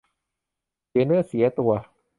[0.87, 1.71] เสียเนื้อเสียตัว